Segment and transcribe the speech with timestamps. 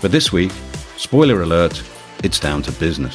[0.02, 0.52] But this week,
[1.00, 1.82] spoiler alert,
[2.22, 3.14] it's down to business.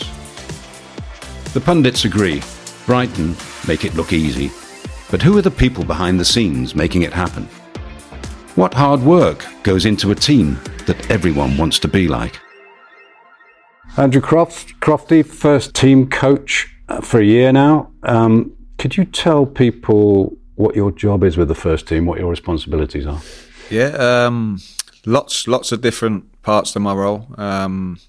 [1.53, 2.41] The pundits agree
[2.87, 3.35] Brighton
[3.67, 4.51] make it look easy.
[5.11, 7.43] But who are the people behind the scenes making it happen?
[8.55, 12.39] What hard work goes into a team that everyone wants to be like?
[13.97, 17.91] Andrew Crofts, Crofty, first team coach uh, for a year now.
[18.01, 22.31] Um, could you tell people what your job is with the first team, what your
[22.31, 23.21] responsibilities are?
[23.69, 23.89] Yeah,
[24.25, 24.59] um,
[25.05, 27.27] lots, lots of different parts to my role.
[27.39, 27.99] Um,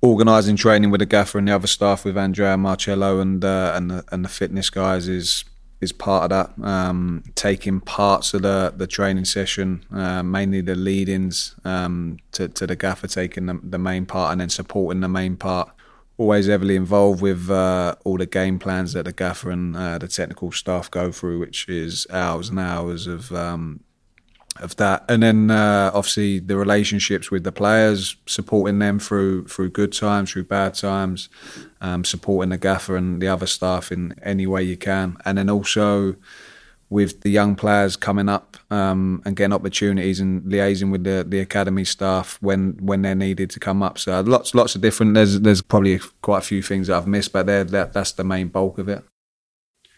[0.00, 3.90] organising training with the gaffer and the other staff with Andrea Marcello and uh, and
[3.90, 5.44] the, and the fitness guys is
[5.82, 6.66] is part of that.
[6.66, 12.68] Um, taking parts of the, the training session, uh, mainly the lead-ins um, to, to
[12.68, 15.72] the gaffer, taking the, the, main part and then supporting the main part.
[16.18, 20.06] Always heavily involved with uh, all the game plans that the gaffer and uh, the
[20.06, 23.80] technical staff go through, which is hours and hours of um,
[24.62, 29.70] of that, and then uh, obviously the relationships with the players, supporting them through through
[29.70, 31.28] good times, through bad times,
[31.80, 35.50] um, supporting the gaffer and the other staff in any way you can, and then
[35.50, 36.16] also
[36.92, 41.40] with the young players coming up um, and getting opportunities and liaising with the, the
[41.40, 43.98] academy staff when when they're needed to come up.
[43.98, 45.14] So lots lots of different.
[45.14, 48.48] There's there's probably quite a few things that I've missed, but that that's the main
[48.48, 49.02] bulk of it.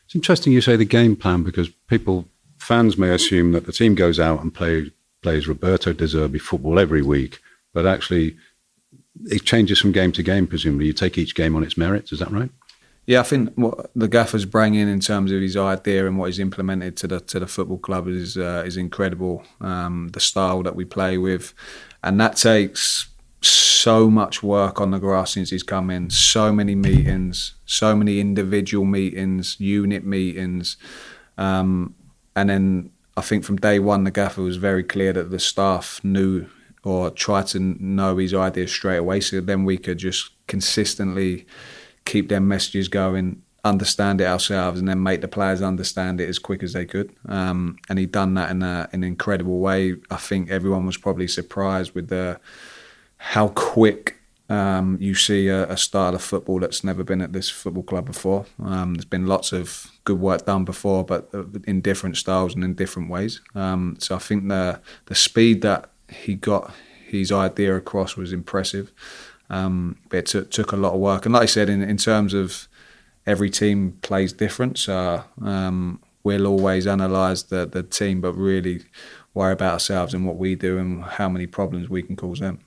[0.04, 2.28] It's interesting you say the game plan because people
[2.64, 4.90] fans may assume that the team goes out and play,
[5.22, 7.40] plays Roberto De Zerbi football every week,
[7.72, 8.36] but actually
[9.26, 10.86] it changes from game to game, presumably.
[10.86, 12.50] You take each game on its merits, is that right?
[13.06, 16.38] Yeah, I think what the gaffer's bringing in terms of his idea and what he's
[16.38, 19.44] implemented to the to the football club is uh, is incredible.
[19.60, 21.52] Um, the style that we play with,
[22.02, 23.08] and that takes
[23.42, 26.08] so much work on the grass since he's come in.
[26.08, 30.78] So many meetings, so many individual meetings, unit meetings,
[31.36, 31.94] um,
[32.36, 36.00] and then I think from day one, the gaffer was very clear that the staff
[36.02, 36.46] knew
[36.82, 39.20] or tried to know his ideas straight away.
[39.20, 41.46] So then we could just consistently
[42.04, 46.38] keep their messages going, understand it ourselves, and then make the players understand it as
[46.38, 47.14] quick as they could.
[47.26, 49.96] Um, and he'd done that in, a, in an incredible way.
[50.10, 52.38] I think everyone was probably surprised with the
[53.16, 54.18] how quick
[54.48, 58.04] um, you see a, a, style of football that's never been at this football club
[58.04, 58.44] before.
[58.62, 62.62] Um, there's been lots of good work done before, but uh, in different styles and
[62.62, 63.40] in different ways.
[63.54, 66.74] Um, so I think the the speed that he got
[67.06, 68.92] his idea across was impressive.
[69.48, 71.96] Um, but it t- took a lot of work, and like I said, in, in
[71.96, 72.68] terms of
[73.26, 78.82] every team plays different, so um, we'll always analyse the the team, but really
[79.32, 82.58] worry about ourselves and what we do and how many problems we can cause them.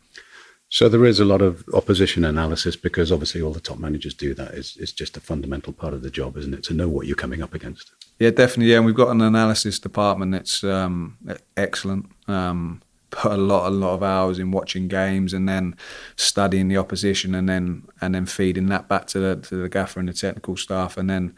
[0.69, 4.33] So there is a lot of opposition analysis because obviously all the top managers do
[4.33, 4.53] that.
[4.53, 7.15] It's, it's just a fundamental part of the job, isn't it, to know what you're
[7.15, 7.91] coming up against?
[8.19, 8.71] Yeah, definitely.
[8.71, 11.17] Yeah, and we've got an analysis department that's um,
[11.55, 12.07] excellent.
[12.27, 15.75] Um, put a lot, a lot of hours in watching games and then
[16.17, 19.99] studying the opposition and then and then feeding that back to the to the gaffer
[19.99, 21.33] and the technical staff and then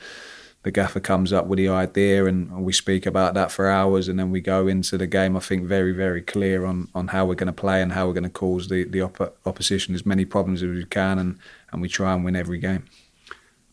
[0.64, 4.20] the gaffer comes up with the idea and we speak about that for hours and
[4.20, 7.36] then we go into the game I think very very clear on on how we're
[7.36, 10.26] going to play and how we're going to cause the the op- opposition as many
[10.26, 11.40] problems as we can and
[11.72, 12.86] and we try and win every game.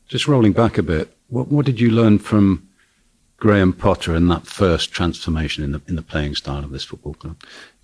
[0.07, 2.69] Just rolling back a bit what what did you learn from
[3.39, 7.15] Graham Potter and that first transformation in the in the playing style of this football
[7.15, 7.37] club?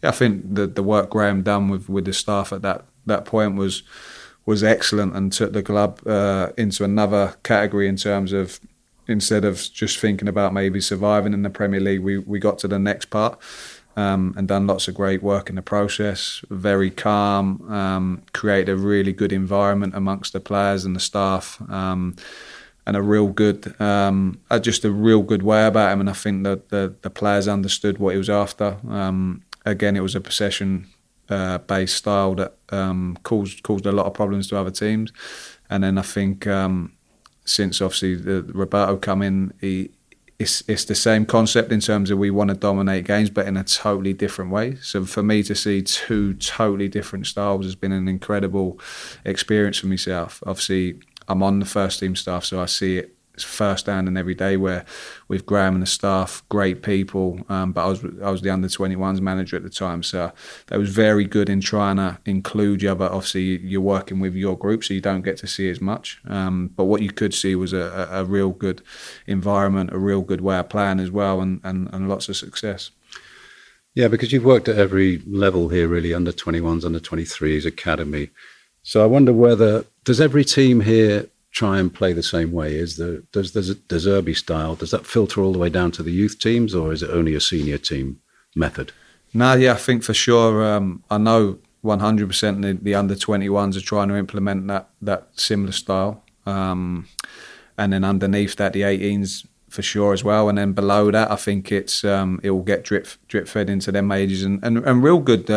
[0.02, 3.24] Yeah I think the the work Graham done with with the staff at that that
[3.24, 3.82] point was
[4.44, 8.58] was excellent and took the club uh, into another category in terms of
[9.06, 12.68] instead of just thinking about maybe surviving in the Premier League, we, we got to
[12.68, 13.38] the next part
[13.96, 16.42] um, and done lots of great work in the process.
[16.50, 21.60] Very calm, um, created a really good environment amongst the players and the staff.
[21.68, 22.16] Um,
[22.84, 26.14] and a real good, um, uh, just a real good way about him, and I
[26.14, 28.76] think that the, the players understood what he was after.
[28.88, 30.88] Um, again, it was a possession
[31.28, 35.12] uh, based style that um, caused caused a lot of problems to other teams,
[35.70, 36.92] and then I think um,
[37.44, 39.90] since obviously the Roberto come in, he,
[40.38, 43.56] it's it's the same concept in terms of we want to dominate games, but in
[43.56, 44.76] a totally different way.
[44.76, 48.78] So for me to see two totally different styles has been an incredible
[49.24, 50.42] experience for myself.
[50.46, 54.34] Obviously, I'm on the first team staff, so I see it first hand and every
[54.34, 54.84] day where
[55.28, 57.40] with Graham and the staff, great people.
[57.48, 60.32] Um, but I was I was the under 21s manager at the time, so
[60.66, 62.94] that was very good in trying to include you.
[62.94, 66.20] But obviously you're working with your group, so you don't get to see as much.
[66.26, 68.82] Um, but what you could see was a, a, real good
[69.26, 72.90] environment, a real good way of playing as well, and, and, and lots of success.
[73.94, 78.30] Yeah, because you've worked at every level here, really, under 21s, under 23s, academy.
[78.82, 82.74] So I wonder whether does every team here try and play the same way?
[82.74, 85.90] Is the does does the De Zerbi style does that filter all the way down
[85.92, 88.20] to the youth teams, or is it only a senior team
[88.56, 88.92] method?
[89.34, 90.62] No, yeah, I think for sure.
[90.64, 95.72] Um, I know 100% the, the under 21s are trying to implement that that similar
[95.72, 97.08] style, um,
[97.78, 100.48] and then underneath that, the 18s for sure as well.
[100.48, 103.92] And then below that, I think it's um, it will get drip drip fed into
[103.92, 105.50] them ages and and, and real good.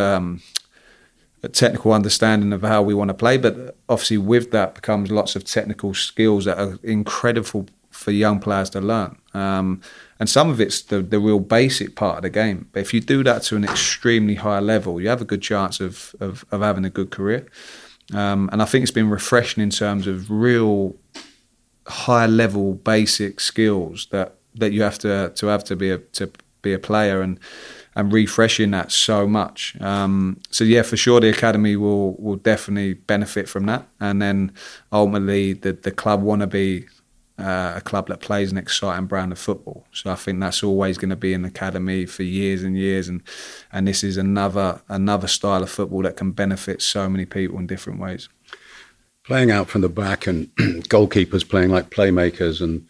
[1.50, 3.38] Technical understanding of how we want to play.
[3.38, 8.70] But obviously, with that becomes lots of technical skills that are incredible for young players
[8.72, 9.18] to learn.
[9.34, 9.82] Um,
[10.20, 12.68] and some of it's the, the real basic part of the game.
[12.72, 15.80] But if you do that to an extremely high level, you have a good chance
[15.80, 17.48] of, of, of having a good career.
[18.14, 20.96] Um, and I think it's been refreshing in terms of real
[21.88, 26.32] high level basic skills that, that you have to to have to be a to
[26.62, 27.40] be a player and
[27.96, 29.76] and refreshing that so much.
[29.80, 34.54] Um, so yeah, for sure, the academy will will definitely benefit from that, and then
[34.92, 36.86] ultimately the the club want to be
[37.38, 39.86] uh, a club that plays an exciting brand of football.
[39.92, 43.22] So I think that's always going to be an academy for years and years, and
[43.72, 47.68] and this is another another style of football that can benefit so many people in
[47.68, 48.28] different ways.
[49.24, 52.88] Playing out from the back and goalkeepers playing like playmakers and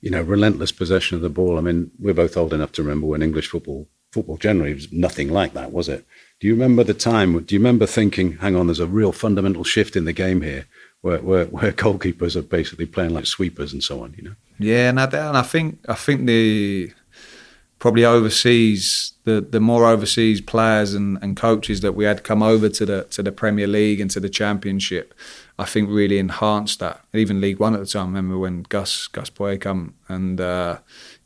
[0.00, 1.58] you know relentless possession of the ball.
[1.58, 5.28] I mean, we're both old enough to remember when English football football generally was nothing
[5.28, 6.06] like that, was it?
[6.40, 7.38] Do you remember the time?
[7.44, 10.64] Do you remember thinking, hang on, there's a real fundamental shift in the game here
[11.02, 14.34] where, where, where goalkeepers are basically playing like sweepers and so on, you know?
[14.58, 16.92] Yeah, and I, and I think I think the
[17.78, 22.70] probably overseas the the more overseas players and, and coaches that we had come over
[22.70, 25.12] to the to the Premier League and to the Championship,
[25.58, 27.04] I think really enhanced that.
[27.12, 28.14] Even League One at the time.
[28.14, 30.78] I remember when Gus Gus Poyet come and uh,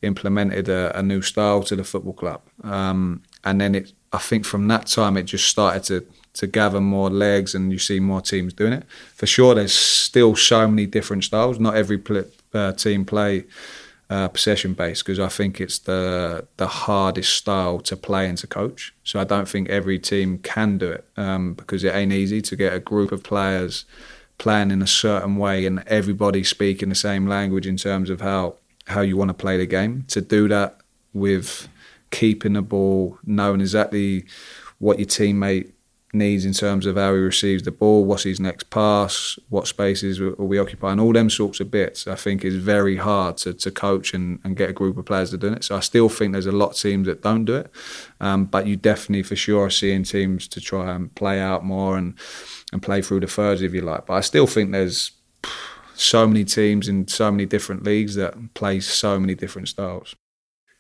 [0.03, 2.41] implemented a, a, new style to the football club.
[2.65, 6.81] Um, and then it, I think from that time it just started to to gather
[6.81, 8.85] more legs, and you see more teams doing it.
[9.15, 11.59] For sure, there's still so many different styles.
[11.59, 12.25] Not every pl-
[12.55, 13.45] uh, team play
[14.09, 18.47] uh, possession based because I think it's the the hardest style to play and to
[18.47, 18.93] coach.
[19.05, 22.57] So I don't think every team can do it um, because it ain't easy to
[22.57, 23.85] get a group of players
[24.39, 28.57] playing in a certain way and everybody speaking the same language in terms of how
[28.91, 30.05] how you want to play the game.
[30.09, 30.81] To do that
[31.13, 31.69] with
[32.11, 34.25] keeping the ball, knowing exactly
[34.79, 35.73] what your teammate
[36.13, 40.19] needs in terms of how he receives the ball, what's his next pass, what spaces
[40.19, 43.55] will we occupy, and all them sorts of bits, I think is very hard to,
[43.55, 45.65] to coach and, and get a group of players to do it.
[45.65, 47.71] So I still think there's a lot of teams that don't do it,
[48.21, 51.97] um, but you definitely for sure are seeing teams to try and play out more
[51.97, 52.15] and
[52.73, 54.07] and play through the thirds if you like.
[54.07, 55.13] But I still think there's
[56.01, 60.17] so many teams in so many different leagues that play so many different styles.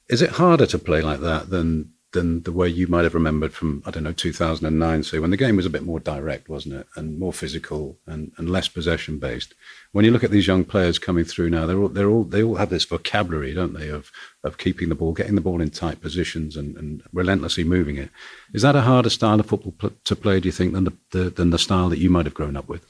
[0.09, 3.53] Is it harder to play like that than than the way you might have remembered
[3.53, 5.05] from I don't know 2009?
[5.05, 8.33] So when the game was a bit more direct, wasn't it, and more physical and,
[8.37, 9.55] and less possession based.
[9.93, 12.43] When you look at these young players coming through now, they're all they're all they
[12.43, 14.11] all have this vocabulary, don't they, of
[14.43, 18.11] of keeping the ball, getting the ball in tight positions, and, and relentlessly moving it.
[18.55, 20.41] Is that a harder style of football pl- to play?
[20.41, 22.69] Do you think than the, the than the style that you might have grown up
[22.69, 22.85] with?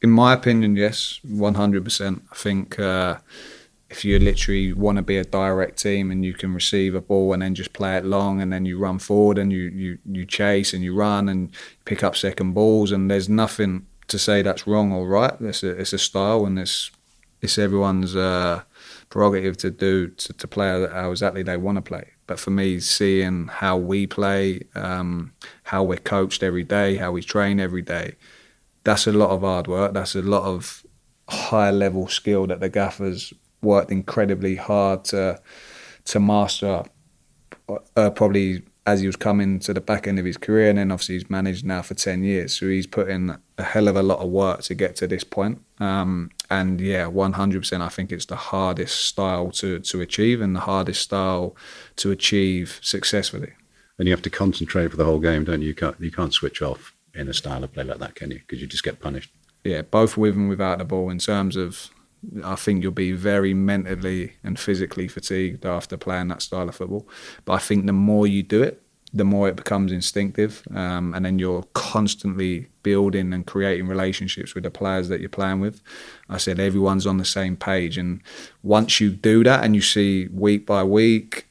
[0.00, 2.22] In my opinion, yes, one hundred percent.
[2.30, 3.18] I think uh,
[3.90, 7.32] if you literally want to be a direct team and you can receive a ball
[7.32, 10.24] and then just play it long and then you run forward and you you you
[10.24, 11.50] chase and you run and
[11.84, 15.34] pick up second balls and there's nothing to say that's wrong or right.
[15.40, 16.90] It's a, it's a style and it's
[17.40, 18.62] it's everyone's uh,
[19.10, 22.12] prerogative to do to, to play how exactly they want to play.
[22.26, 25.32] But for me, seeing how we play, um,
[25.64, 28.16] how we're coached every day, how we train every day
[28.88, 29.92] that's a lot of hard work.
[29.92, 30.82] That's a lot of
[31.28, 35.40] high level skill that the gaffers worked incredibly hard to
[36.04, 36.84] to master.
[37.94, 40.90] Uh, probably as he was coming to the back end of his career, and then
[40.90, 44.02] obviously he's managed now for ten years, so he's put in a hell of a
[44.02, 45.62] lot of work to get to this point.
[45.78, 50.40] Um, and yeah, one hundred percent, I think it's the hardest style to to achieve,
[50.40, 51.54] and the hardest style
[51.96, 53.52] to achieve successfully.
[53.98, 55.68] And you have to concentrate for the whole game, don't you?
[55.68, 58.38] You can't, you can't switch off in a style of play like that, can you?
[58.38, 59.30] Because you just get punished.
[59.64, 61.10] Yeah, both with and without the ball.
[61.10, 61.90] In terms of,
[62.44, 67.08] I think you'll be very mentally and physically fatigued after playing that style of football.
[67.44, 71.24] But I think the more you do it, the more it becomes instinctive, um, and
[71.24, 75.80] then you're constantly building and creating relationships with the players that you're playing with.
[76.28, 78.20] I said everyone's on the same page, and
[78.62, 81.46] once you do that, and you see week by week,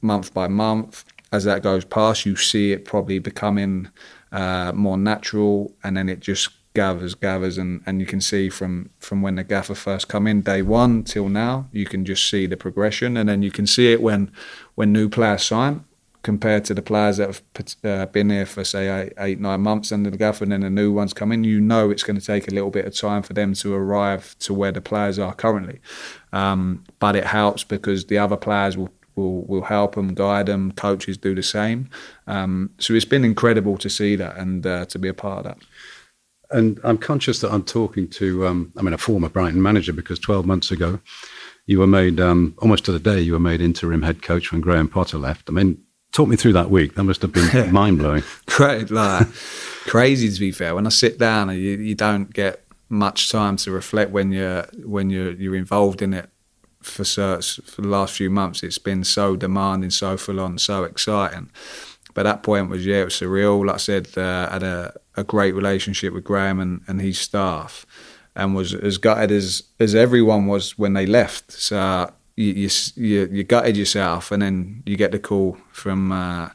[0.00, 3.90] month by month, as that goes past, you see it probably becoming
[4.36, 8.90] uh, more natural, and then it just gathers, gathers, and, and you can see from
[8.98, 12.46] from when the gaffer first come in day one till now, you can just see
[12.46, 14.30] the progression, and then you can see it when
[14.74, 15.84] when new players sign
[16.22, 19.90] compared to the players that have uh, been here for say eight, eight, nine months
[19.90, 21.42] under the gaffer, and then the new ones come in.
[21.44, 24.36] You know it's going to take a little bit of time for them to arrive
[24.40, 25.80] to where the players are currently,
[26.34, 28.90] um, but it helps because the other players will.
[29.16, 30.72] Will, will help them, guide them.
[30.72, 31.88] Coaches do the same.
[32.26, 35.44] Um, so it's been incredible to see that and uh, to be a part of
[35.44, 35.58] that.
[36.50, 40.18] And I'm conscious that I'm talking to, um, I mean, a former Brighton manager because
[40.18, 41.00] 12 months ago,
[41.66, 44.60] you were made, um, almost to the day, you were made interim head coach when
[44.60, 45.48] Graham Potter left.
[45.48, 45.82] I mean,
[46.12, 46.94] talk me through that week.
[46.94, 48.22] That must have been mind blowing.
[48.46, 49.26] Great, like,
[49.86, 50.74] crazy to be fair.
[50.74, 55.10] When I sit down, you, you don't get much time to reflect when you're when
[55.10, 56.30] you're you're involved in it
[56.86, 58.62] for certs for the last few months.
[58.62, 61.50] It's been so demanding, so full on, so exciting.
[62.14, 63.66] But that point was yeah, it was surreal.
[63.66, 67.86] Like I said, uh, had a a great relationship with Graham and, and his staff,
[68.34, 71.52] and was as gutted as as everyone was when they left.
[71.52, 76.50] So you you, you gutted yourself, and then you get the call from uh,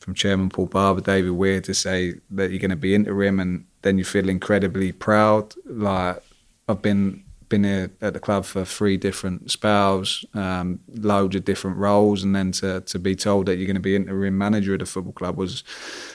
[0.00, 3.64] from Chairman Paul Barber, David Weir, to say that you're going to be interim, and
[3.82, 5.54] then you feel incredibly proud.
[5.64, 6.22] Like
[6.68, 11.76] I've been been here at the club for three different spells, um, loads of different
[11.76, 14.80] roles, and then to, to be told that you're going to be interim manager of
[14.80, 15.64] the football club was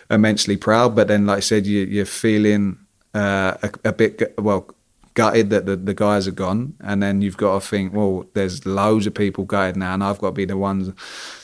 [0.10, 0.96] immensely proud.
[0.96, 2.80] But then, like I said, you, are feeling
[3.14, 4.70] uh, a, a, bit well
[5.14, 8.66] gutted that the, the guys are gone, and then you've got to think, well, there's
[8.66, 10.92] loads of people gutted now, and I've got to be the ones.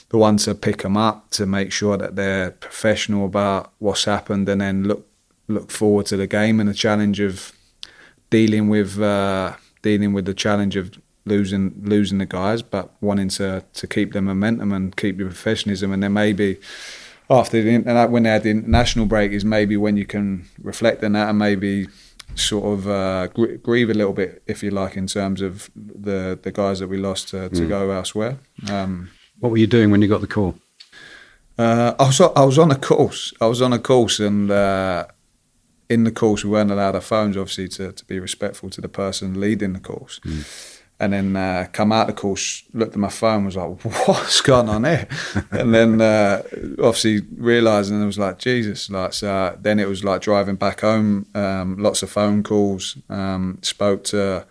[0.10, 4.48] The ones to pick them up to make sure that they're professional about what's happened,
[4.48, 5.06] and then look
[5.50, 7.54] look forward to the game and the challenge of
[8.30, 9.56] dealing with uh,
[9.90, 10.86] dealing with the challenge of
[11.26, 13.48] losing losing the guys, but wanting to
[13.80, 16.50] to keep the momentum and keep the professionalism, and then maybe
[17.30, 21.14] after the when they had the international break is maybe when you can reflect on
[21.14, 21.88] that and maybe
[22.36, 23.28] sort of uh,
[23.68, 26.98] grieve a little bit, if you like, in terms of the the guys that we
[26.98, 27.70] lost to, to mm.
[27.70, 28.38] go elsewhere.
[28.70, 30.56] Um, what were you doing when you got the call?
[31.58, 33.34] Uh, I was I was on a course.
[33.42, 34.52] I was on a course and.
[34.52, 35.06] Uh,
[35.90, 38.90] in the course, we weren't allowed our phones, obviously, to, to be respectful to the
[38.90, 40.20] person leading the course.
[40.26, 40.74] Mm.
[41.00, 44.42] And then uh, come out of the course, looked at my phone, was like, "What's
[44.42, 45.08] going on here?"
[45.52, 46.42] and then uh,
[46.80, 48.90] obviously realising it was like Jesus.
[48.90, 51.28] Like so, uh, then it was like driving back home.
[51.36, 52.98] Um, lots of phone calls.
[53.10, 54.48] Um, spoke to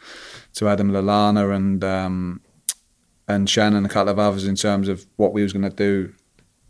[0.54, 2.40] to Adam Lallana and um,
[3.26, 5.76] and Shannon, and a couple of others in terms of what we was going to
[5.76, 6.14] do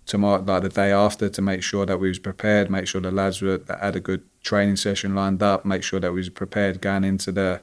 [0.06, 3.11] tomorrow, like the day after, to make sure that we was prepared, make sure the
[3.11, 6.81] lads were had a good training session lined up, make sure that we was prepared
[6.81, 7.61] going into the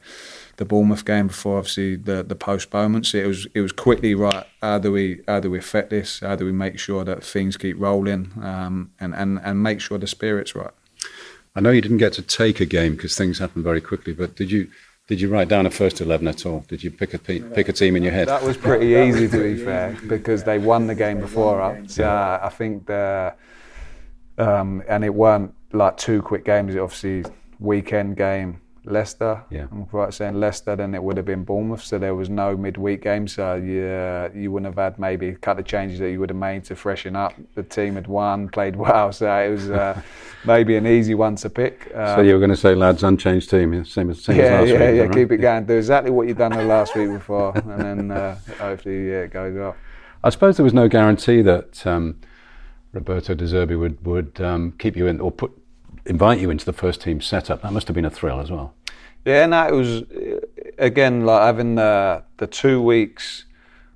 [0.57, 3.07] the Bournemouth game before obviously the the postponement.
[3.07, 4.45] So it was it was quickly right.
[4.61, 6.19] How do we how do we affect this?
[6.19, 9.97] How do we make sure that things keep rolling um, and and and make sure
[9.97, 10.75] the spirit's right?
[11.55, 14.35] I know you didn't get to take a game because things happen very quickly, but
[14.35, 14.69] did you?
[15.05, 16.61] Did you write down a first eleven at all?
[16.69, 18.29] Did you pick a pick a team in your head?
[18.29, 21.99] That was pretty easy to be fair because they won the game before us.
[21.99, 23.35] Uh, I think the
[24.37, 26.75] um, and it weren't like two quick games.
[26.75, 27.25] Obviously,
[27.59, 29.41] weekend game Leicester.
[29.49, 29.67] Yeah.
[29.71, 31.83] I'm right saying Leicester, then it would have been Bournemouth.
[31.83, 33.27] So there was no midweek game.
[33.27, 36.37] So yeah, you wouldn't have had maybe a couple of changes that you would have
[36.37, 37.33] made to freshen up.
[37.55, 39.11] The team had won, played well.
[39.13, 40.01] So it was uh,
[40.45, 41.91] maybe an easy one to pick.
[41.95, 44.51] Um, so you were going to say, lads, unchanged team, same as, same yeah, as
[44.51, 44.79] last yeah, week.
[44.79, 45.65] Yeah, yeah, keep it going.
[45.65, 49.31] Do exactly what you've done the last week before, and then uh, hopefully yeah, it
[49.31, 49.75] goes well.
[50.25, 51.85] I suppose there was no guarantee that.
[51.87, 52.19] Um,
[52.93, 55.51] Roberto De Zerbi would would um, keep you in or put
[56.05, 57.61] invite you into the first team setup.
[57.61, 58.73] That must have been a thrill as well.
[59.25, 60.03] Yeah, no, it was
[60.77, 63.45] again like having the the two weeks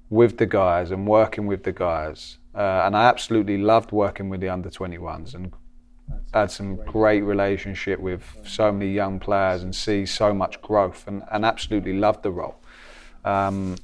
[0.10, 4.40] with the guys and working with the guys, uh, and I absolutely loved working with
[4.40, 5.52] the under 21s and
[6.34, 11.24] had some great relationship with so many young players and see so much growth and,
[11.32, 12.56] and absolutely loved the role.
[13.26, 13.76] Um,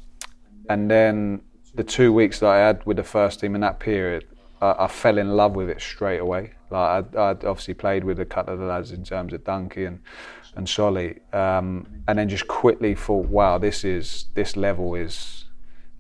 [0.70, 1.42] and then
[1.76, 4.26] the two weeks that I had with the first team in that period,
[4.64, 6.52] I, I fell in love with it straight away.
[6.70, 9.88] Like I'd, I'd, obviously played with a couple of the lads in terms of Dunkey
[9.88, 10.00] and
[10.56, 15.46] and Solly, um, and then just quickly thought, wow, this is this level is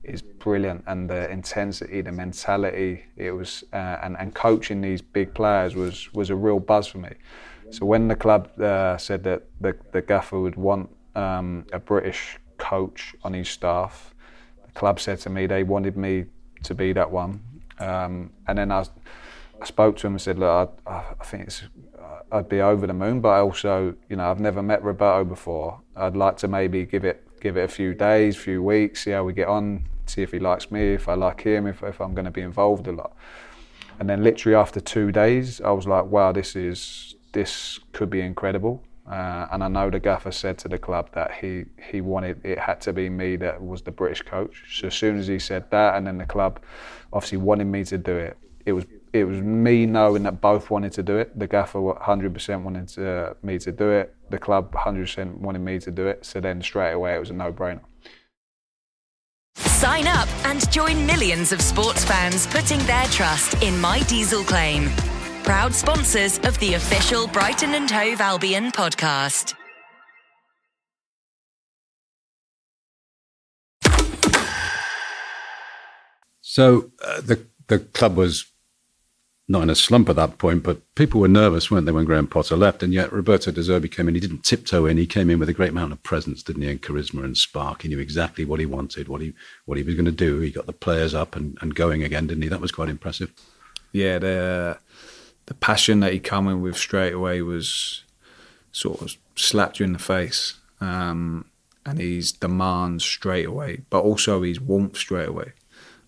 [0.03, 5.34] is brilliant, and the intensity, the mentality, it was, uh, and and coaching these big
[5.34, 7.13] players was was a real buzz for me.
[7.72, 12.38] So when the club uh, said that the, the gaffer would want um, a British
[12.58, 14.13] coach on his staff,
[14.63, 16.25] the club said to me they wanted me
[16.63, 17.41] to be that one.
[17.80, 18.86] Um, and then I,
[19.62, 21.63] I spoke to him and said, look, I, I think it's,
[22.32, 25.80] I'd be over the moon, but I also, you know, I've never met Roberto before.
[25.96, 29.24] I'd like to maybe give it give it a few days, few weeks, see how
[29.24, 32.13] we get on, see if he likes me, if I like him, if, if I'm
[32.13, 33.15] going to be involved a lot.
[34.00, 38.22] And then literally after two days, I was like, wow, this is this could be
[38.22, 38.84] incredible.
[39.10, 42.58] Uh, and I know the gaffer said to the club that he, he wanted it
[42.58, 44.64] had to be me that was the British coach.
[44.80, 46.62] So as soon as he said that, and then the club
[47.12, 50.92] obviously wanted me to do it, it was it was me knowing that both wanted
[50.94, 51.38] to do it.
[51.38, 54.16] The gaffer 100% wanted to, me to do it.
[54.32, 56.26] The club 100% wanted me to do it.
[56.26, 57.82] So then straight away it was a no-brainer.
[59.56, 64.90] Sign up and join millions of sports fans putting their trust in My Diesel Claim.
[65.44, 69.56] Proud sponsors of the official Brighton and Hove Albion podcast.
[76.42, 78.46] So uh, the the club was
[79.50, 82.28] not in a slump at that point, but people were nervous, weren't they, when Graham
[82.28, 82.82] Potter left?
[82.82, 84.14] And yet Roberto De Zerbi came in.
[84.14, 84.98] He didn't tiptoe in.
[84.98, 87.82] He came in with a great amount of presence, didn't he, and charisma and spark.
[87.82, 89.34] He knew exactly what he wanted, what he
[89.66, 90.40] what he was going to do.
[90.40, 92.50] He got the players up and, and going again, didn't he?
[92.50, 93.34] That was quite impressive.
[93.92, 94.78] Yeah, the
[95.46, 98.04] the passion that he came in with straight away was
[98.72, 100.56] sort of slapped you in the face.
[100.82, 101.46] Um,
[101.86, 105.52] and his demands straight away, but also his warmth straight away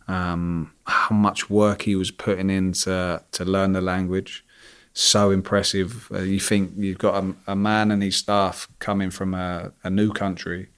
[0.08, 4.46] um, how much work he was putting in to, to learn the language.
[4.94, 6.10] So impressive.
[6.12, 9.90] Uh, you think you've got a, a, man and his staff coming from a, a
[9.90, 10.70] new country,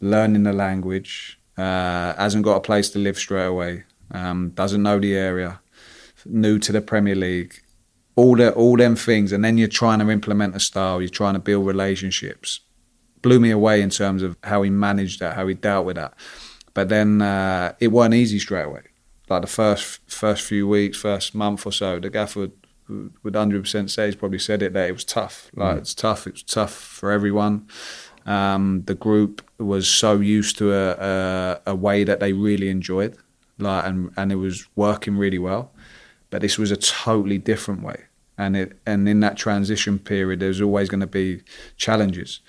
[0.00, 4.98] learning the language, uh, hasn't got a place to live straight away, um, doesn't know
[4.98, 5.60] the area,
[6.26, 7.59] new to the Premier League,
[8.20, 11.34] all the all them things, and then you're trying to implement a style, you're trying
[11.34, 12.60] to build relationships.
[13.22, 16.14] Blew me away in terms of how he managed that, how he dealt with that.
[16.74, 18.82] But then uh, it wasn't easy straight away.
[19.28, 23.90] Like the first first few weeks, first month or so, the gaffer would, would 100%
[23.90, 25.50] say, he's probably said it, that it was tough.
[25.54, 25.78] Like mm.
[25.78, 27.68] it's tough, it was tough for everyone.
[28.26, 33.16] Um, the group was so used to a, a, a, way that they really enjoyed,
[33.58, 35.72] like, and, and it was working really well.
[36.28, 38.04] But this was a totally different way.
[38.40, 41.42] And it and in that transition period, there's always going to be
[41.76, 42.40] challenges.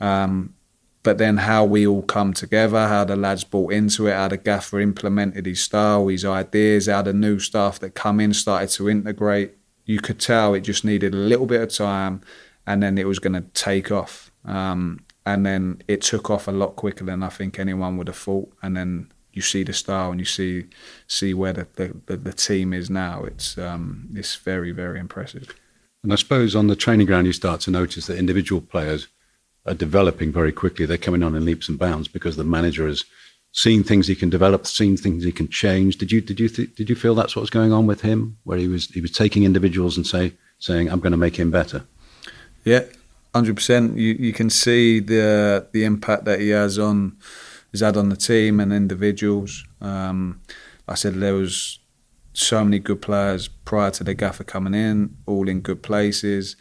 [0.00, 0.54] Um,
[1.02, 4.36] but then how we all come together, how the lads bought into it, how the
[4.36, 8.88] gaffer implemented his style, his ideas, how the new staff that come in started to
[8.88, 9.54] integrate.
[9.84, 12.20] You could tell it just needed a little bit of time,
[12.66, 14.30] and then it was going to take off.
[14.44, 18.16] Um, and then it took off a lot quicker than I think anyone would have
[18.16, 18.52] thought.
[18.62, 20.64] And then you see the style and you see
[21.06, 21.66] see where the,
[22.06, 23.24] the, the team is now.
[23.24, 25.54] It's um, it's very very impressive.
[26.02, 29.08] And I suppose on the training ground you start to notice that individual players
[29.66, 30.86] are developing very quickly.
[30.86, 33.04] They're coming on in leaps and bounds because the manager has
[33.52, 35.98] seen things he can develop, seen things he can change.
[35.98, 38.38] Did you did you th- did you feel that's what was going on with him,
[38.44, 41.50] where he was he was taking individuals and say saying I'm going to make him
[41.50, 41.84] better?
[42.64, 42.84] Yeah,
[43.34, 43.96] hundred percent.
[43.96, 47.16] You you can see the the impact that he has on
[47.72, 49.64] has had on the team and individuals.
[49.80, 50.40] Um,
[50.88, 51.78] I said there was
[52.32, 56.56] so many good players prior to the gaffer coming in, all in good places.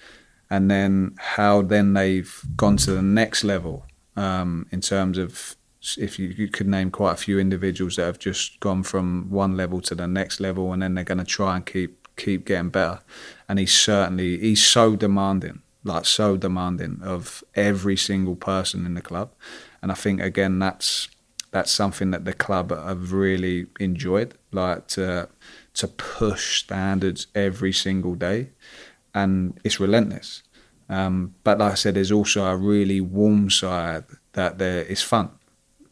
[0.49, 5.55] And then how then they've gone to the next level um, in terms of
[5.97, 9.55] if you, you, could name quite a few individuals that have just gone from one
[9.55, 12.69] level to the next level and then they're going to try and keep keep getting
[12.69, 13.01] better.
[13.47, 19.01] And he's certainly he's so demanding like so demanding of every single person in the
[19.01, 19.31] club
[19.81, 21.09] and I think again that's
[21.51, 25.29] that's something that the club have really enjoyed like to
[25.73, 28.49] to push standards every single day
[29.13, 30.43] and it's relentless.
[30.89, 35.31] Um, but like I said, there's also a really warm side that there is fun.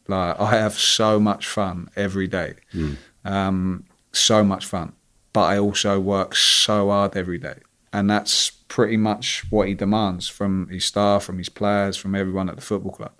[0.06, 2.96] Like I have so much fun every day, mm.
[3.24, 4.92] um, so much fun.
[5.32, 7.58] But I also work so hard every day,
[7.92, 12.48] and that's pretty much what he demands from his staff, from his players, from everyone
[12.50, 13.12] at the football club.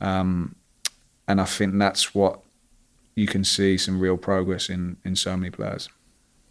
[0.00, 0.56] Um,
[1.26, 2.40] and I think that's what
[3.14, 5.88] you can see some real progress in in so many players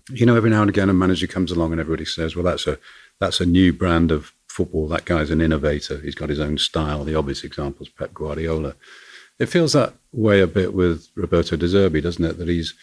[0.10, 2.68] you know, every now and again, a manager comes along and everybody says, "Well, that's
[2.68, 2.78] a
[3.20, 4.88] that's a new brand of football.
[4.88, 6.00] That guy's an innovator.
[6.00, 8.76] He's got his own style." The obvious example is Pep Guardiola.
[9.40, 12.38] It feels that way a bit with Roberto De Zerbi, doesn't it?
[12.38, 12.74] That he's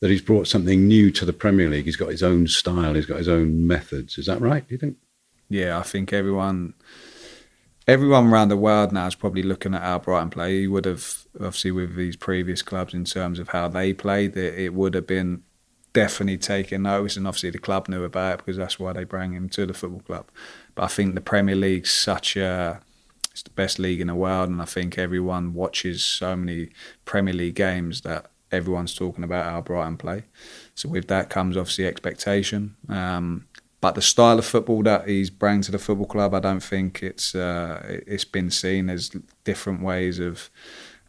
[0.00, 1.84] that he's brought something new to the Premier League.
[1.84, 2.94] He's got his own style.
[2.94, 4.18] He's got his own methods.
[4.18, 4.66] Is that right?
[4.66, 4.96] Do you think?
[5.48, 6.74] Yeah, I think everyone
[7.86, 10.60] everyone around the world now is probably looking at how Brighton play.
[10.60, 14.36] He would have obviously with these previous clubs in terms of how they played.
[14.36, 15.42] It, it would have been
[15.92, 19.32] definitely taken notice, and obviously the club knew about it because that's why they bring
[19.32, 20.26] him to the football club.
[20.74, 22.80] But I think the Premier League's such a
[23.30, 26.70] it's the best league in the world, and I think everyone watches so many
[27.04, 30.24] Premier League games that everyone's talking about how Brighton play.
[30.74, 32.76] So with that comes obviously expectation.
[32.88, 33.46] Um,
[33.80, 37.02] but the style of football that he's bringing to the football club, I don't think
[37.02, 39.10] it's uh, it's been seen as
[39.44, 40.50] different ways of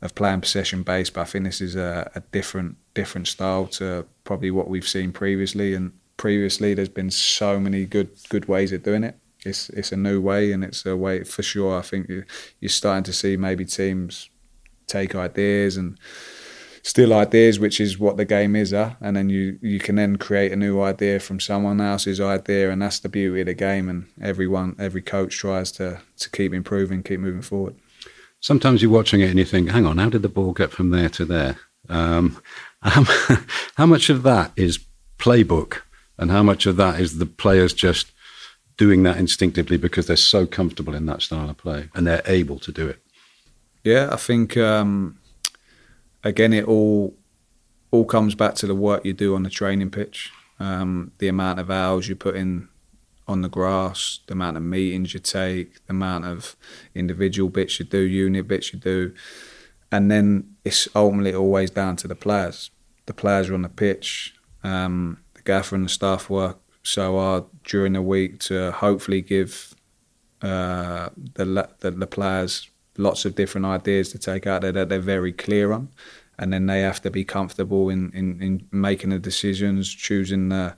[0.01, 1.13] of playing possession based.
[1.13, 5.11] But I think this is a, a different different style to probably what we've seen
[5.11, 5.73] previously.
[5.73, 9.17] And previously, there's been so many good good ways of doing it.
[9.45, 11.77] It's it's a new way, and it's a way for sure.
[11.77, 12.09] I think
[12.59, 14.29] you're starting to see maybe teams
[14.87, 15.97] take ideas and
[16.83, 18.91] still ideas, which is what the game is, huh?
[19.01, 22.81] and then you you can then create a new idea from someone else's idea, and
[22.81, 23.89] that's the beauty of the game.
[23.89, 27.75] And everyone, every coach tries to to keep improving, keep moving forward.
[28.39, 30.89] Sometimes you're watching it and you think, "Hang on, how did the ball get from
[30.89, 31.57] there to there?"
[31.89, 32.41] Um,
[32.81, 34.79] how much of that is
[35.19, 35.81] playbook,
[36.17, 38.11] and how much of that is the players just
[38.77, 42.57] doing that instinctively because they're so comfortable in that style of play and they're able
[42.57, 42.99] to do it?
[43.83, 44.57] Yeah, I think.
[44.57, 45.19] Um,
[46.23, 47.15] again, it all
[47.91, 51.59] all comes back to the work you do on the training pitch, um, the amount
[51.59, 52.69] of hours you put in
[53.27, 56.55] on the grass, the amount of meetings you take, the amount of
[56.95, 59.13] individual bits you do, unit bits you do,
[59.91, 62.71] and then it's ultimately always down to the players.
[63.07, 64.35] The players are on the pitch.
[64.63, 69.75] Um, the gaffer and the staff work so hard during the week to hopefully give
[70.41, 72.70] uh, the, the the players
[73.01, 75.89] lots of different ideas to take out there that they're very clear on.
[76.37, 80.75] And then they have to be comfortable in, in, in making the decisions, choosing the,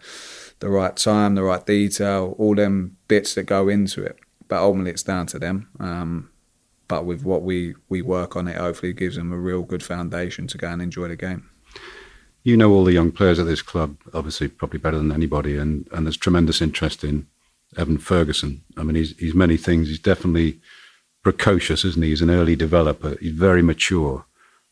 [0.59, 4.17] the right time, the right detail, all them bits that go into it.
[4.47, 5.69] But ultimately, it's down to them.
[5.79, 6.29] Um,
[6.87, 10.47] but with what we, we work on it, hopefully, gives them a real good foundation
[10.47, 11.49] to go and enjoy the game.
[12.43, 15.87] You know all the young players at this club, obviously, probably better than anybody, and,
[15.93, 17.27] and there's tremendous interest in
[17.77, 18.63] Evan Ferguson.
[18.75, 19.87] I mean, he's, he's many things.
[19.87, 20.59] He's definitely
[21.23, 22.09] precocious, isn't he?
[22.09, 23.17] He's an early developer.
[23.19, 24.25] He's very mature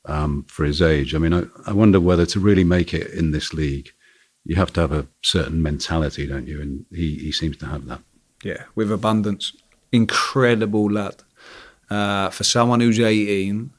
[0.05, 1.15] um, for his age.
[1.15, 3.89] I mean, I, I wonder whether to really make it in this league,
[4.43, 6.61] you have to have a certain mentality, don't you?
[6.61, 8.01] And he, he seems to have that.
[8.43, 9.53] Yeah, with abundance.
[9.91, 11.23] Incredible lad.
[11.89, 13.71] Uh, for someone who's 18,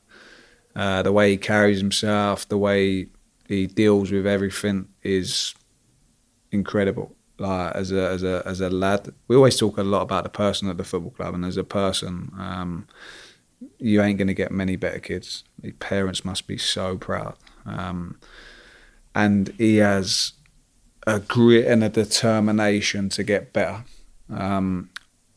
[0.76, 3.08] uh, the way he carries himself, the way
[3.48, 5.54] he deals with everything is
[6.50, 9.12] incredible like as a as a as a lad.
[9.28, 11.64] We always talk a lot about the person at the football club, and as a
[11.64, 12.87] person, um,
[13.78, 15.44] you ain't going to get many better kids.
[15.59, 18.18] The parents must be so proud, um,
[19.14, 20.33] and he has
[21.07, 23.85] a grit and a determination to get better.
[24.31, 24.90] Um,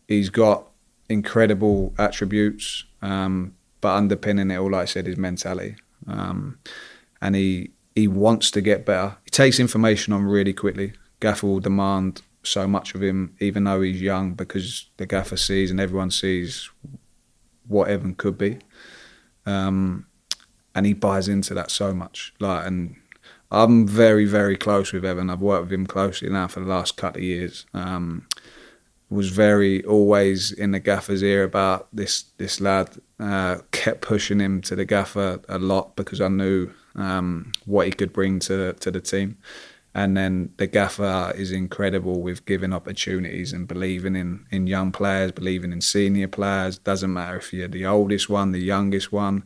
[0.08, 0.68] he's got
[1.10, 5.76] incredible attributes, um, but underpinning it all, like I said, is mentality,
[6.08, 6.60] um,
[7.22, 9.18] and he he wants to get better.
[9.24, 10.94] He takes information on really quickly.
[11.20, 15.72] Gaffer will demand so much of him, even though he's young, because the Gaffer sees
[15.72, 16.70] and everyone sees
[17.68, 18.60] what Evan could be,
[19.46, 20.06] um,
[20.74, 22.34] and he buys into that so much.
[22.40, 22.96] Like, and
[23.52, 25.30] I'm very, very close with Evan.
[25.30, 27.66] I've worked with him closely now for the last couple of years.
[27.74, 28.28] Um,
[29.10, 32.90] was very always in the gaffer's ear about this this lad.
[33.20, 37.92] Uh, kept pushing him to the gaffer a lot because I knew um, what he
[37.92, 39.38] could bring to to the team.
[39.96, 45.32] And then the gaffer is incredible with giving opportunities and believing in, in young players,
[45.32, 46.78] believing in senior players.
[46.78, 49.46] Doesn't matter if you're the oldest one, the youngest one.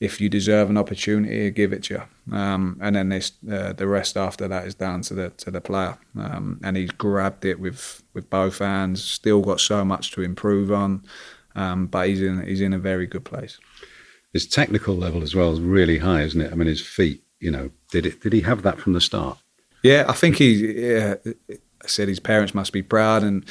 [0.00, 2.34] If you deserve an opportunity, give it to you.
[2.34, 5.60] Um, and then this, uh, the rest after that is down to the to the
[5.60, 5.98] player.
[6.18, 9.04] Um, and he's grabbed it with, with both hands.
[9.04, 11.04] Still got so much to improve on,
[11.54, 13.58] um, but he's in he's in a very good place.
[14.32, 16.52] His technical level as well is really high, isn't it?
[16.52, 17.20] I mean, his feet.
[17.38, 18.22] You know, did it?
[18.22, 19.38] Did he have that from the start?
[19.84, 20.88] Yeah, I think he.
[20.88, 21.16] Yeah,
[21.50, 23.44] I said his parents must be proud, and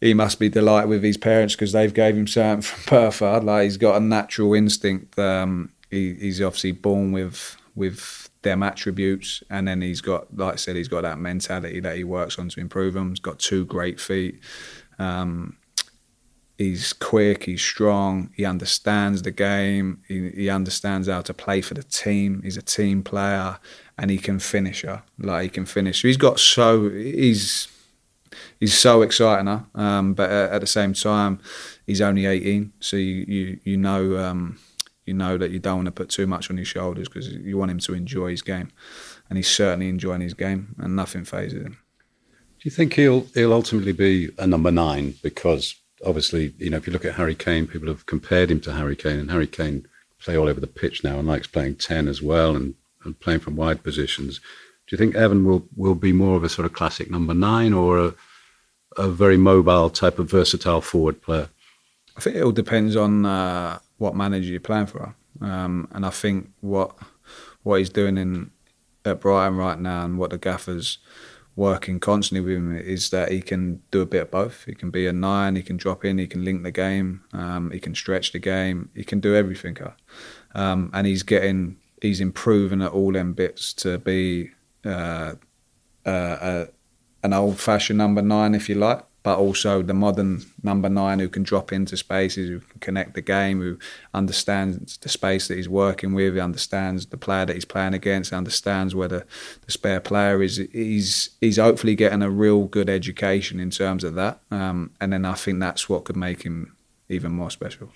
[0.00, 3.20] he must be delighted with his parents because they've gave him something from birth.
[3.44, 5.16] Like he's got a natural instinct.
[5.18, 10.56] Um, he, he's obviously born with with them attributes, and then he's got, like I
[10.56, 13.10] said, he's got that mentality that he works on to improve them.
[13.10, 14.40] He's got two great feet.
[14.98, 15.58] Um,
[16.58, 21.74] he's quick, he's strong, he understands the game, he, he, understands how to play for
[21.74, 22.42] the team.
[22.42, 23.58] He's a team player,
[23.96, 25.04] and he can finish her.
[25.18, 26.02] Like he can finish.
[26.02, 27.68] He's got so he's
[28.60, 29.60] he's so exciting, huh?
[29.74, 31.40] Um, but at the same time,
[31.86, 34.58] he's only 18, so you you, you know um,
[35.06, 37.56] you know that you don't want to put too much on his shoulders because you
[37.56, 38.72] want him to enjoy his game,
[39.30, 41.78] and he's certainly enjoying his game, and nothing phases him.
[42.58, 46.86] Do you think he'll he'll ultimately be a number nine because obviously, you know, if
[46.86, 49.86] you look at Harry Kane, people have compared him to Harry Kane, and Harry Kane
[50.18, 53.40] play all over the pitch now and likes playing ten as well and, and playing
[53.40, 54.40] from wide positions.
[54.86, 57.72] Do you think Evan will will be more of a sort of classic number nine
[57.72, 58.14] or a
[58.96, 61.48] a very mobile type of versatile forward player?
[62.16, 66.10] I think it all depends on uh, what manager you're playing for, um, and I
[66.10, 66.96] think what
[67.62, 68.50] what he's doing in
[69.04, 70.98] at Brighton right now, and what the gaffers
[71.58, 74.64] working constantly with him is that he can do a bit of both.
[74.64, 77.72] He can be a nine, he can drop in, he can link the game, um,
[77.72, 79.76] he can stretch the game, he can do everything.
[80.54, 84.52] Um, and he's getting, he's improving at all them bits to be
[84.84, 85.34] uh,
[86.06, 86.66] uh, uh,
[87.24, 91.42] an old-fashioned number nine, if you like but also the modern number nine who can
[91.42, 93.78] drop into spaces, who can connect the game, who
[94.14, 98.32] understands the space that he's working with, he understands the player that he's playing against,
[98.32, 99.26] understands where the,
[99.66, 100.56] the spare player is.
[100.72, 105.26] He's he's hopefully getting a real good education in terms of that, um, and then
[105.26, 106.74] I think that's what could make him
[107.10, 107.90] even more special.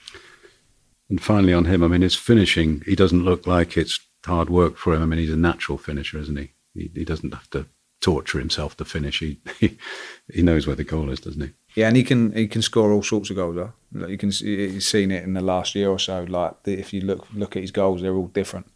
[1.08, 4.76] And finally, on him, I mean, his finishing, he doesn't look like it's hard work
[4.76, 5.02] for him.
[5.02, 6.52] I mean, he's a natural finisher, isn't he?
[6.74, 7.64] He, he doesn't have to
[8.02, 9.20] torture himself to finish.
[9.20, 9.78] He, he,
[10.30, 11.50] he knows where the goal is, doesn't he?
[11.74, 13.56] Yeah, and he can he can score all sorts of goals.
[13.56, 13.72] Though.
[13.94, 16.24] Like you can you've seen it in the last year or so.
[16.24, 18.66] Like if you look look at his goals, they're all different.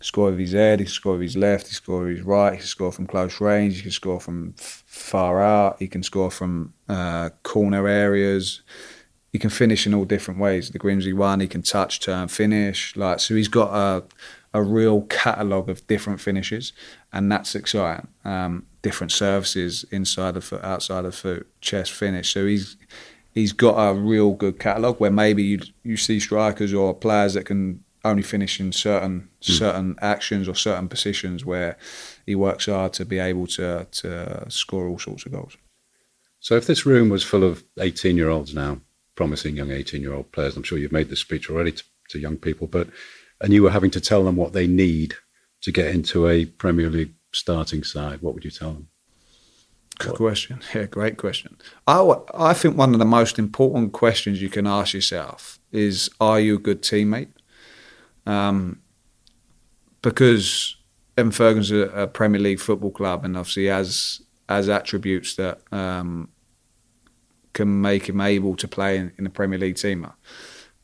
[0.00, 2.22] Score with his head, he can score with his left, he can score with his
[2.22, 6.02] right, he can score from close range, he can score from far out, he can
[6.02, 8.62] score from uh, corner areas.
[9.32, 10.70] He can finish in all different ways.
[10.70, 12.96] The Grimsby one, he can touch, turn, finish.
[12.96, 14.04] Like so, he's got a
[14.56, 16.72] a real catalogue of different finishes,
[17.16, 18.08] and that's exciting.
[18.24, 22.32] Um, different services inside the foot, outside of foot, chest finish.
[22.34, 22.76] So he's
[23.32, 27.46] he's got a real good catalogue where maybe you you see strikers or players that
[27.46, 29.58] can only finish in certain mm.
[29.58, 31.78] certain actions or certain positions where
[32.26, 35.56] he works hard to be able to to score all sorts of goals.
[36.40, 38.82] So if this room was full of 18 year olds now,
[39.14, 42.18] promising young 18 year old players, I'm sure you've made this speech already to, to
[42.18, 42.88] young people, but
[43.40, 45.14] and you were having to tell them what they need
[45.66, 48.88] to get into a Premier League starting side, what would you tell them?
[49.98, 50.18] Good what?
[50.18, 50.60] question.
[50.74, 51.56] Yeah, great question.
[51.88, 56.38] I, I think one of the most important questions you can ask yourself is Are
[56.38, 57.32] you a good teammate?
[58.26, 58.80] Um,
[60.02, 60.76] because
[61.18, 66.28] Evan Ferguson's a, a, Premier League football club and obviously has, has attributes that um,
[67.54, 70.06] can make him able to play in, in a Premier League team.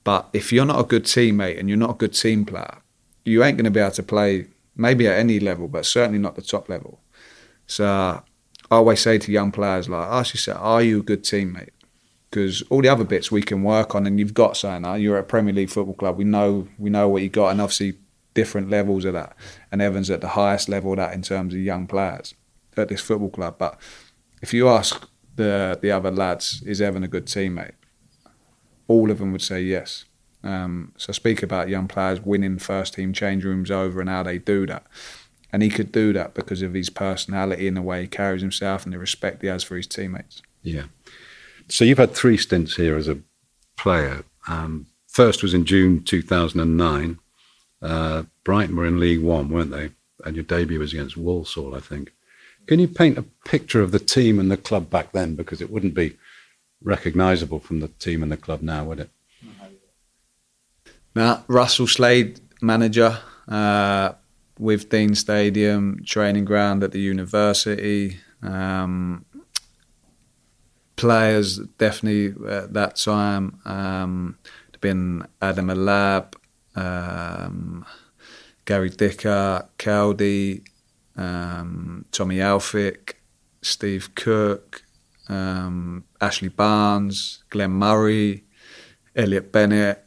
[0.03, 2.79] But if you're not a good teammate and you're not a good team player,
[3.25, 4.49] you ain't going to be able to play
[4.83, 7.01] maybe at any level, but certainly not the top level.
[7.67, 8.23] So I
[8.71, 11.71] always say to young players, like, ask yourself, are you a good teammate?
[12.29, 15.01] Because all the other bits we can work on, and you've got something.
[15.01, 16.19] You're at a Premier League football club.
[16.19, 17.99] We know we know what you got, and obviously
[18.35, 19.37] different levels of that.
[19.71, 22.35] And Evans at the highest level of that in terms of young players
[22.77, 23.57] at this football club.
[23.59, 23.79] But
[24.41, 27.75] if you ask the the other lads, is Evan a good teammate?
[28.93, 30.05] all of them would say yes.
[30.45, 34.39] Um, so speak about young players winning first team change rooms over and how they
[34.39, 34.85] do that.
[35.53, 38.85] And he could do that because of his personality and the way he carries himself
[38.85, 40.43] and the respect he has for his teammates.
[40.63, 40.85] Yeah.
[41.69, 43.19] So you've had three stints here as a
[43.77, 44.25] player.
[44.49, 47.19] Um, first was in June 2009.
[47.83, 49.91] Uh, Brighton were in League One, weren't they?
[50.25, 52.13] And your debut was against Walsall, I think.
[52.67, 55.35] Can you paint a picture of the team and the club back then?
[55.35, 56.17] Because it wouldn't be
[56.81, 59.11] recognisable from the team and the club now, would it?
[61.15, 64.13] Now, Russell Slade, manager uh,
[64.59, 68.19] Withdean Stadium, training ground at the university.
[68.43, 69.25] Um,
[70.97, 73.61] players definitely at that time.
[73.65, 74.39] Um,
[74.81, 76.37] been Adam El-Abd,
[76.75, 77.87] um,
[78.67, 80.65] Gary Dicker, Caldy,
[81.17, 83.15] um, Tommy Elphick,
[83.63, 84.83] Steve Cook,
[85.29, 88.45] um, Ashley Barnes, Glenn Murray,
[89.17, 90.05] Elliott Bennett,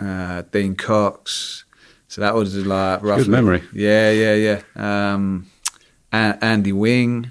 [0.00, 1.64] uh, Dean Cox.
[2.08, 3.62] So that was like roughly, good memory.
[3.72, 4.62] Yeah, yeah, yeah.
[5.12, 5.46] Um,
[6.12, 7.30] Andy Whing,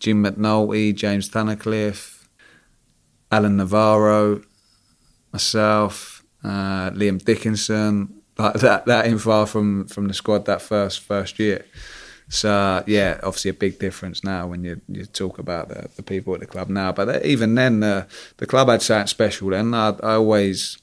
[0.00, 2.26] Jim McNulty, James Tunnicliffe,
[3.30, 4.42] Alan Navarro,
[5.32, 8.20] myself, uh, Liam Dickinson.
[8.36, 11.64] Like that, that in far from from the squad that first first year.
[12.28, 16.34] So yeah, obviously a big difference now when you, you talk about the, the people
[16.34, 16.90] at the club now.
[16.90, 18.06] But even then, uh,
[18.38, 19.50] the club had something special.
[19.50, 20.78] Then I, I always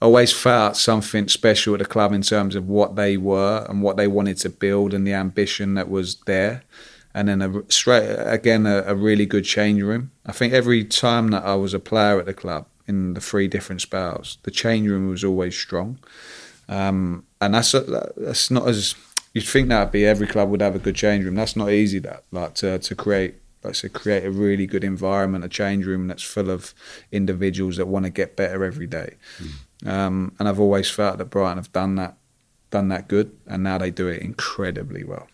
[0.00, 3.96] always felt something special at the club in terms of what they were and what
[3.96, 6.62] they wanted to build and the ambition that was there.
[7.14, 10.12] And then a straight again a, a really good change room.
[10.26, 13.48] I think every time that I was a player at the club in the three
[13.48, 15.98] different spells, the change room was always strong.
[16.68, 18.94] Um, and that's that's not as
[19.32, 21.34] you'd think that'd be every club would have a good change room.
[21.34, 21.98] That's not easy.
[21.98, 26.06] That like to to create like to create a really good environment, a change room
[26.06, 26.72] that's full of
[27.10, 29.14] individuals that want to get better every day.
[29.38, 29.50] Mm.
[29.86, 32.16] Um, and I've always felt that Brighton have done that
[32.70, 35.26] done that good, and now they do it incredibly well.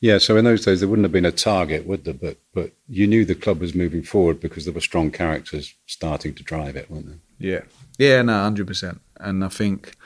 [0.00, 2.14] Yeah, so in those days there wouldn't have been a target, would there?
[2.14, 6.34] But but you knew the club was moving forward because there were strong characters starting
[6.34, 7.18] to drive it, weren't there?
[7.38, 7.62] Yeah,
[7.98, 9.00] yeah, no, hundred percent.
[9.18, 9.96] And I think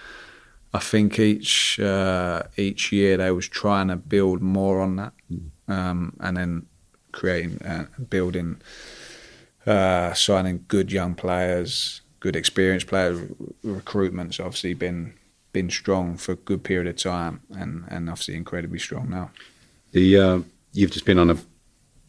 [0.73, 5.13] I think each uh, each year they was trying to build more on that,
[5.69, 6.67] um, and then
[7.13, 8.61] creating, uh, building,
[9.67, 13.21] uh, signing good young players, good experienced players.
[13.63, 15.13] Recruitment's obviously been
[15.53, 19.31] been strong for a good period of time, and and obviously incredibly strong now.
[19.93, 20.39] The uh,
[20.73, 21.39] you've just been on a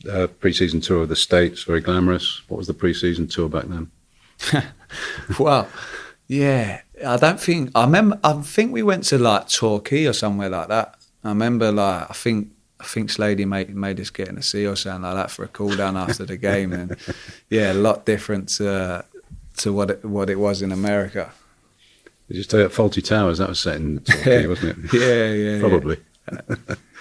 [0.09, 2.41] uh, pre-season tour of the states, very glamorous.
[2.47, 3.91] What was the pre-season tour back then?
[5.39, 5.67] well,
[6.27, 8.17] yeah, I don't think I remember.
[8.23, 10.95] I think we went to like Torquay or somewhere like that.
[11.25, 14.65] I remember like I think I think Slady made made us get in a sea
[14.65, 16.95] or something like that for a cool down after the game, and
[17.49, 19.03] yeah, a lot different to
[19.57, 21.31] to what it, what it was in America.
[22.27, 23.37] Did you stay at Fawlty Towers?
[23.37, 24.93] That was set in Torquay, wasn't it?
[24.93, 25.97] yeah, yeah, probably.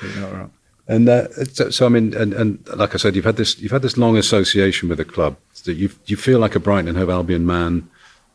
[0.02, 0.20] Yeah.
[0.20, 0.52] Not wrong.
[0.86, 3.72] And uh, so, so, I mean, and, and like I said, you've had this you've
[3.72, 5.36] had this long association with the club.
[5.64, 7.88] That you you feel like a Brighton and Hove Albion man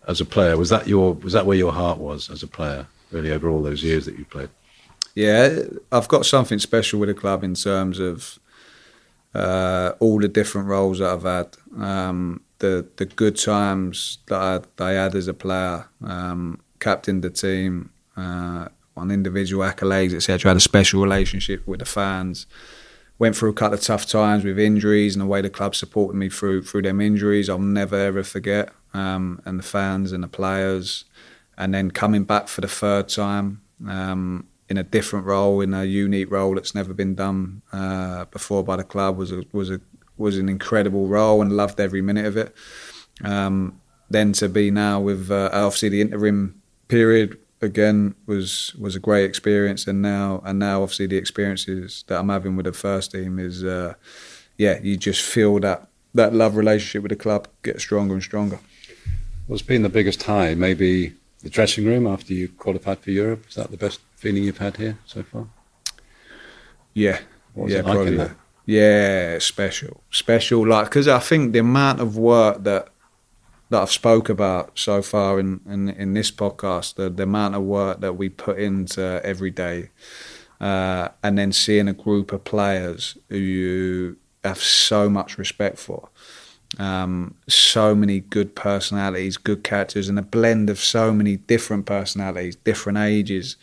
[0.08, 0.58] as a player.
[0.58, 2.88] Was that your was that where your heart was as a player?
[3.12, 4.50] Really, over all those years that you played.
[5.14, 5.60] Yeah,
[5.92, 8.40] I've got something special with the club in terms of
[9.36, 11.58] uh, all the different roles that I've had.
[11.78, 17.24] Um, the the good times that I, that I had as a player, um, captained
[17.24, 20.50] the team, uh, on individual accolades, etc.
[20.50, 22.45] Had a special relationship with the fans.
[23.17, 26.15] Went through a couple of tough times with injuries and the way the club supported
[26.15, 27.50] me through through them injuries.
[27.50, 28.69] I'll never ever forget.
[28.93, 31.06] Um, and the fans and the players,
[31.58, 35.84] and then coming back for the third time um, in a different role, in a
[35.84, 39.80] unique role that's never been done uh, before by the club was a, was a
[40.20, 42.56] was an incredible role and loved every minute of it.
[43.24, 49.00] Um, then to be now with uh, obviously the interim period again was was a
[49.00, 53.12] great experience, and now and now obviously the experiences that I'm having with the first
[53.12, 53.94] team is, uh,
[54.58, 58.60] yeah, you just feel that that love relationship with the club get stronger and stronger.
[59.48, 60.56] What's been the biggest high?
[60.56, 63.46] Maybe the dressing room after you qualified for Europe.
[63.48, 65.48] Is that the best feeling you've had here so far?
[66.94, 67.20] Yeah,
[67.56, 68.30] yeah, like probably.
[68.70, 70.68] Yeah, special, special.
[70.68, 72.90] Like because I think the amount of work that
[73.72, 77.64] that I've spoke about so far in, in, in this podcast, the, the amount of
[77.64, 79.90] work that we put into every day,
[80.62, 86.10] uh, and then seeing a group of players who you have so much respect for,
[86.78, 92.56] um, so many good personalities, good characters, and a blend of so many different personalities,
[92.56, 93.58] different ages.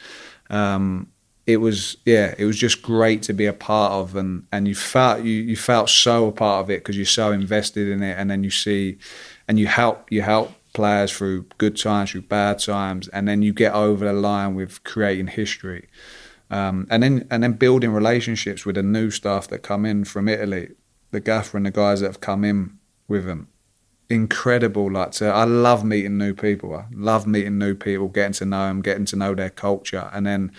[0.51, 1.13] Um,
[1.47, 4.75] it was yeah, it was just great to be a part of, and, and you
[4.75, 8.19] felt you, you felt so a part of it because you're so invested in it,
[8.19, 8.99] and then you see
[9.47, 13.53] and you help you help players through good times, through bad times, and then you
[13.53, 15.89] get over the line with creating history,
[16.51, 20.29] um, and then and then building relationships with the new staff that come in from
[20.29, 20.71] Italy,
[21.13, 23.47] the gaffer and the guys that have come in with them.
[24.09, 26.75] Incredible, like to, I love meeting new people.
[26.75, 30.27] I love meeting new people, getting to know them, getting to know their culture, and
[30.27, 30.53] then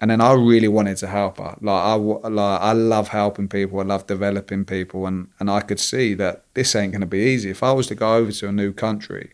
[0.00, 1.56] and then I really wanted to help her.
[1.60, 3.80] Like I, like I love helping people.
[3.80, 7.20] I love developing people, and and I could see that this ain't going to be
[7.20, 7.50] easy.
[7.50, 9.32] If I was to go over to a new country,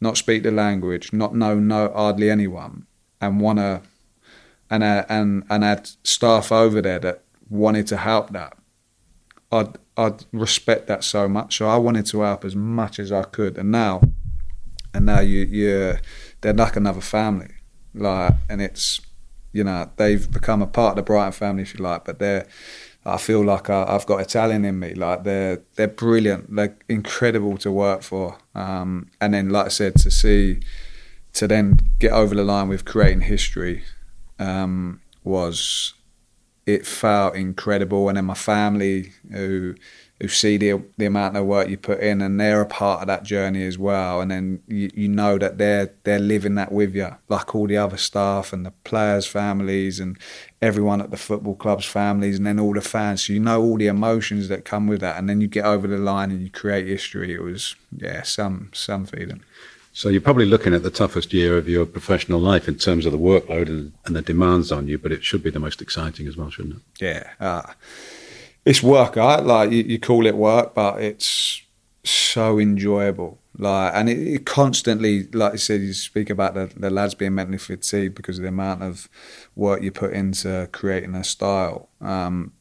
[0.00, 2.86] not speak the language, not know no hardly anyone,
[3.20, 3.82] and wanna,
[4.70, 8.56] and uh, and and had staff over there that wanted to help that,
[9.52, 11.58] I'd I'd respect that so much.
[11.58, 14.00] So I wanted to help as much as I could, and now,
[14.94, 15.98] and now you you
[16.40, 17.50] they're like another family,
[17.92, 19.02] like, and it's
[19.52, 22.04] you know, they've become a part of the Brighton family, if you like.
[22.04, 22.46] But they're,
[23.04, 24.94] I feel like I, have got Italian in me.
[24.94, 26.54] Like they're they're brilliant.
[26.54, 28.38] They're incredible to work for.
[28.54, 30.60] Um, and then, like I said, to see,
[31.34, 33.84] to then get over the line with creating history,
[34.38, 35.94] um, was,
[36.66, 38.08] it felt incredible.
[38.08, 39.74] And then my family, who
[40.20, 43.06] who see the the amount of work you put in, and they're a part of
[43.06, 44.20] that journey as well.
[44.20, 47.76] And then you, you know that they're they're living that with you, like all the
[47.76, 50.18] other staff and the players' families and
[50.60, 53.26] everyone at the football club's families, and then all the fans.
[53.26, 55.86] So you know all the emotions that come with that, and then you get over
[55.86, 57.32] the line and you create history.
[57.32, 59.42] It was yeah, some some feeling.
[59.92, 63.10] So you're probably looking at the toughest year of your professional life in terms of
[63.10, 66.28] the workload and, and the demands on you, but it should be the most exciting
[66.28, 66.82] as well, shouldn't it?
[67.00, 67.30] Yeah.
[67.40, 67.72] Uh,
[68.68, 69.42] it's work, right?
[69.42, 71.62] Like you, you, call it work, but it's
[72.04, 73.38] so enjoyable.
[73.56, 77.34] Like, and it, it, constantly, like you said, you speak about the, the lads being
[77.34, 79.08] mentally fatigued because of the amount of
[79.56, 81.88] work you put into creating a style.
[82.02, 82.52] Um,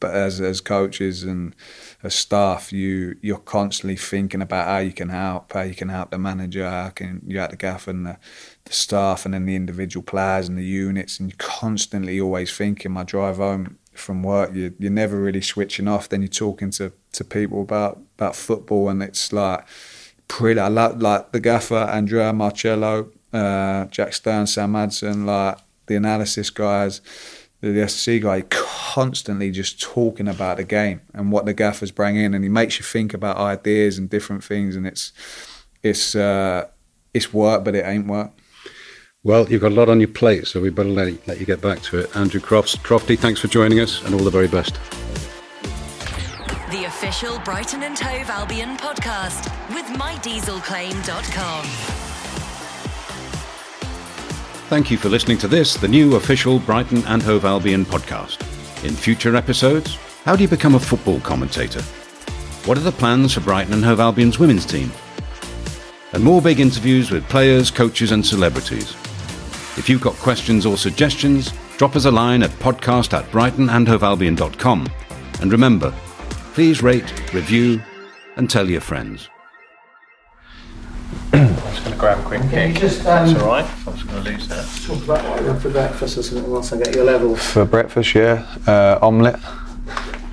[0.00, 1.54] but as as coaches and
[2.02, 6.10] as staff, you you're constantly thinking about how you can help, how you can help
[6.10, 8.18] the manager, how can you help the gaffer and the,
[8.64, 12.90] the staff, and then the individual players and the units, and you're constantly always thinking.
[12.90, 16.08] My drive home from work, you, you're never really switching off.
[16.08, 19.66] Then you're talking to, to people about, about football, and it's like
[20.28, 20.60] pretty.
[20.60, 26.50] I like, like the gaffer, Andrea Marcello, uh, Jack Stern, Sam Madsen, like the analysis
[26.50, 27.00] guys,
[27.60, 32.34] the SC guy, constantly just talking about the game and what the gaffers bring in,
[32.34, 35.12] and he makes you think about ideas and different things, and it's
[35.82, 36.66] it's uh,
[37.14, 38.32] it's work, but it ain't work.
[39.24, 41.60] Well, you've got a lot on your plate, so we better let, let you get
[41.60, 42.16] back to it.
[42.16, 44.74] Andrew Crofts, Crofty, thanks for joining us, and all the very best.
[46.72, 49.44] The official Brighton and Hove Albion podcast
[49.76, 51.64] with mydieselclaim.com.
[54.68, 58.40] Thank you for listening to this, the new official Brighton and Hove Albion podcast.
[58.84, 59.94] In future episodes,
[60.24, 61.82] how do you become a football commentator?
[62.64, 64.90] What are the plans for Brighton and Hove Albion's women's team?
[66.12, 68.96] And more big interviews with players, coaches, and celebrities.
[69.76, 74.88] If you've got questions or suggestions, drop us a line at podcast at brightonandhovealbion.com.
[75.40, 75.94] And remember,
[76.54, 77.80] please rate, review,
[78.36, 79.28] and tell your friends.
[81.32, 83.70] I'm just going to grab a quick Can just, um, That's all right.
[83.86, 84.66] I'm just going to lose that.
[84.86, 87.36] talk about what you have for breakfast or something whilst I get your level?
[87.36, 89.40] For breakfast, yeah, uh, omelette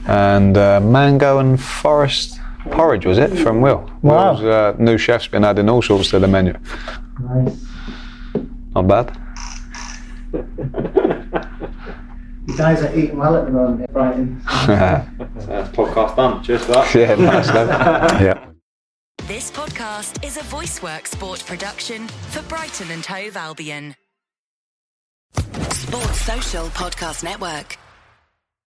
[0.09, 2.39] and uh, mango and forest
[2.71, 3.89] porridge was it from Will?
[4.01, 4.33] Wow.
[4.33, 6.57] Will's uh, new chef's been adding all sorts to the menu.
[7.19, 7.63] Nice.
[8.73, 9.15] Not bad.
[12.49, 14.41] You guys are eating well at the moment eh, at Brighton.
[14.45, 16.43] podcast done.
[16.43, 16.95] Cheers for that.
[16.95, 17.47] yeah, nice.
[17.47, 17.67] then.
[18.23, 18.45] yeah.
[19.27, 23.95] This podcast is a VoiceWorks sport production for Brighton and Hove Albion.
[25.36, 27.77] Sports Social Podcast Network.